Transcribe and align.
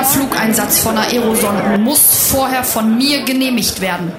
Jeder 0.00 0.12
Flugeinsatz 0.12 0.78
von 0.78 0.96
Aerosonden 0.96 1.82
muss 1.82 2.00
vorher 2.32 2.64
von 2.64 2.96
mir 2.96 3.22
genehmigt 3.22 3.82
werden. 3.82 4.10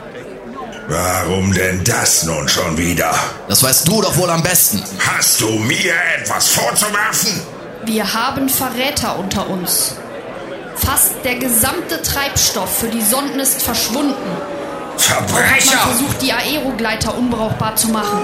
Warum 0.88 1.52
denn 1.54 1.84
das 1.84 2.22
nun 2.22 2.48
schon 2.48 2.78
wieder? 2.78 3.12
Das 3.48 3.64
weißt 3.64 3.88
du 3.88 4.00
doch 4.00 4.16
wohl 4.16 4.30
am 4.30 4.44
besten. 4.44 4.84
Hast 5.00 5.42
du 5.42 5.50
mir 5.50 5.94
etwas 6.20 6.50
vorzuwerfen? 6.50 7.42
Wir 7.86 8.14
haben 8.14 8.48
Verräter 8.48 9.18
unter 9.18 9.50
uns. 9.50 9.96
Fast 10.76 11.14
der 11.24 11.36
gesamte 11.36 12.00
Treibstoff 12.04 12.78
für 12.78 12.90
die 12.90 13.02
Sonden 13.02 13.40
ist 13.40 13.64
verschwunden. 13.64 14.14
Verbrecher! 14.98 15.78
Man 15.78 15.96
versucht, 15.96 16.22
die 16.22 16.32
Aerogleiter 16.32 17.18
unbrauchbar 17.18 17.76
zu 17.76 17.88
machen. 17.88 18.20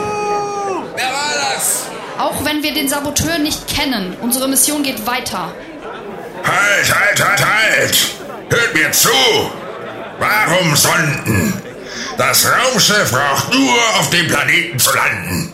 Wer 0.95 1.05
war 1.05 1.55
das? 1.55 1.85
Auch 2.19 2.45
wenn 2.45 2.61
wir 2.61 2.75
den 2.75 2.87
Saboteur 2.87 3.39
nicht 3.39 3.67
kennen, 3.67 4.15
unsere 4.21 4.47
Mission 4.47 4.83
geht 4.83 5.07
weiter. 5.07 5.51
Halt, 6.43 6.95
halt, 6.95 7.23
halt, 7.23 7.45
halt! 7.45 7.97
Hört 8.49 8.73
mir 8.73 8.91
zu! 8.91 9.09
Warum 10.19 10.75
Sonden? 10.75 11.53
Das 12.17 12.47
Raumschiff 12.47 13.11
braucht 13.11 13.53
nur 13.53 13.99
auf 13.99 14.09
dem 14.09 14.27
Planeten 14.27 14.79
zu 14.79 14.93
landen. 14.95 15.53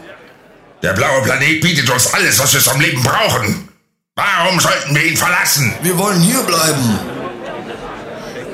Der 0.82 0.94
blaue 0.94 1.22
Planet 1.24 1.62
bietet 1.62 1.90
uns 1.90 2.14
alles, 2.14 2.40
was 2.40 2.54
wir 2.54 2.62
zum 2.62 2.80
Leben 2.80 3.02
brauchen. 3.04 3.70
Warum 4.16 4.60
sollten 4.60 4.96
wir 4.96 5.04
ihn 5.06 5.18
verlassen? 5.18 5.74
Wir 5.82 5.98
wollen 5.98 6.22
hier 6.22 6.42
bleiben. 6.44 7.00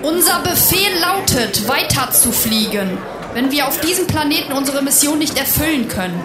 Unser 0.04 0.40
Befehl 0.40 0.98
lautet, 1.00 1.68
weiter 1.68 2.12
zu 2.12 2.32
fliegen, 2.32 2.98
wenn 3.34 3.52
wir 3.52 3.68
auf 3.68 3.80
diesem 3.82 4.08
Planeten 4.08 4.54
unsere 4.54 4.82
Mission 4.82 5.20
nicht 5.20 5.38
erfüllen 5.38 5.90
können. 5.90 6.20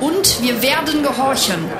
Und 0.00 0.42
wir 0.42 0.60
werden 0.62 1.02
gehorchen. 1.02 1.70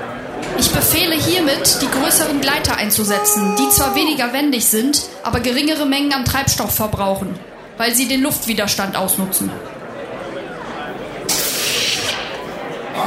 Ich 0.59 0.71
befehle 0.71 1.15
hiermit, 1.15 1.79
die 1.81 1.89
größeren 1.89 2.41
Gleiter 2.41 2.77
einzusetzen, 2.77 3.57
die 3.57 3.69
zwar 3.71 3.95
weniger 3.95 4.33
wendig 4.33 4.67
sind, 4.67 5.03
aber 5.23 5.41
geringere 5.41 5.87
Mengen 5.87 6.13
an 6.13 6.25
Treibstoff 6.25 6.75
verbrauchen, 6.75 7.39
weil 7.79 7.95
sie 7.95 8.09
den 8.09 8.23
Luftwiderstand 8.23 8.97
ausnutzen. 8.97 9.51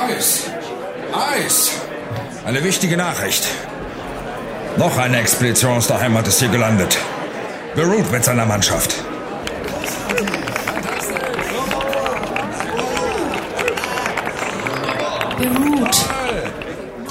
Eis! 0.08 0.44
Eis! 1.14 1.72
Eine 2.46 2.64
wichtige 2.64 2.98
Nachricht. 2.98 3.48
Noch 4.78 4.98
eine 4.98 5.20
Expedition 5.20 5.78
aus 5.78 5.88
der 5.88 6.00
Heimat 6.00 6.28
ist 6.28 6.40
hier 6.40 6.50
gelandet. 6.50 6.98
Beirut 7.76 8.12
mit 8.12 8.24
seiner 8.24 8.46
Mannschaft. 8.46 8.96
Beruht. 15.38 16.06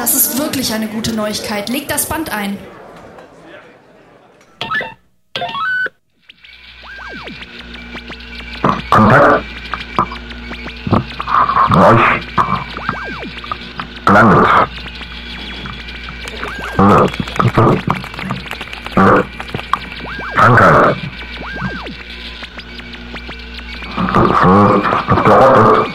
Das 0.05 0.15
ist 0.15 0.39
wirklich 0.39 0.71
eine 0.75 0.87
gute 0.87 1.15
Neuigkeit. 1.15 1.71
Leg 1.71 1.89
das 1.89 2.05
Band 2.05 2.31
ein. 2.31 2.59
Kontakt. 8.91 9.45
Euch 11.75 12.03
gelandet. 14.05 14.47
Krankheit. 20.35 20.97
Verrottet. 25.25 25.94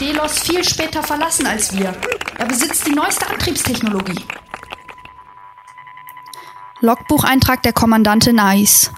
Delos 0.00 0.40
viel 0.40 0.64
später 0.64 1.02
verlassen 1.02 1.46
als 1.46 1.76
wir. 1.76 1.94
Er 2.38 2.46
besitzt 2.46 2.86
die 2.86 2.94
neueste 2.94 3.26
Antriebstechnologie. 3.28 4.24
Logbucheintrag 6.80 7.62
der 7.62 7.72
Kommandantin 7.72 8.38
Ais. 8.38 8.92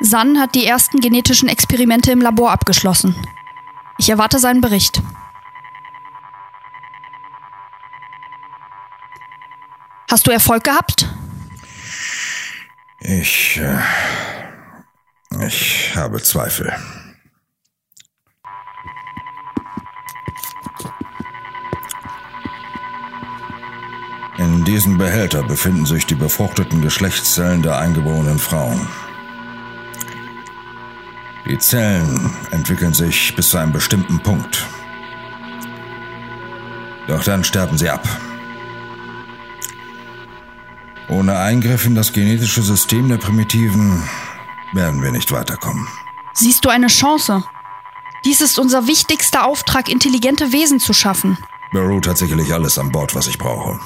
San 0.00 0.40
hat 0.40 0.54
die 0.54 0.66
ersten 0.66 1.00
genetischen 1.00 1.48
Experimente 1.48 2.10
im 2.10 2.20
Labor 2.20 2.50
abgeschlossen. 2.50 3.14
Ich 3.98 4.08
erwarte 4.08 4.38
seinen 4.38 4.60
Bericht. 4.60 5.02
Hast 10.10 10.26
du 10.26 10.30
Erfolg 10.30 10.64
gehabt? 10.64 11.08
Ich. 13.00 13.58
Äh, 13.58 13.78
ich 15.46 15.94
habe 15.94 16.22
Zweifel. 16.22 16.72
In 24.66 24.72
diesem 24.72 24.96
Behälter 24.96 25.42
befinden 25.42 25.84
sich 25.84 26.06
die 26.06 26.14
befruchteten 26.14 26.80
Geschlechtszellen 26.80 27.60
der 27.60 27.76
eingeborenen 27.76 28.38
Frauen. 28.38 28.88
Die 31.44 31.58
Zellen 31.58 32.34
entwickeln 32.50 32.94
sich 32.94 33.36
bis 33.36 33.50
zu 33.50 33.58
einem 33.58 33.72
bestimmten 33.72 34.20
Punkt. 34.20 34.66
Doch 37.08 37.22
dann 37.22 37.44
sterben 37.44 37.76
sie 37.76 37.90
ab. 37.90 38.08
Ohne 41.08 41.36
Eingriff 41.36 41.84
in 41.84 41.94
das 41.94 42.14
genetische 42.14 42.62
System 42.62 43.10
der 43.10 43.18
Primitiven 43.18 44.02
werden 44.72 45.02
wir 45.02 45.12
nicht 45.12 45.30
weiterkommen. 45.30 45.86
Siehst 46.32 46.64
du 46.64 46.70
eine 46.70 46.86
Chance? 46.86 47.44
Dies 48.24 48.40
ist 48.40 48.58
unser 48.58 48.86
wichtigster 48.86 49.44
Auftrag, 49.44 49.90
intelligente 49.90 50.54
Wesen 50.54 50.80
zu 50.80 50.94
schaffen. 50.94 51.36
Beirut 51.70 52.08
hat 52.08 52.16
sicherlich 52.16 52.54
alles 52.54 52.78
an 52.78 52.90
Bord, 52.90 53.14
was 53.14 53.26
ich 53.26 53.36
brauche. 53.36 53.78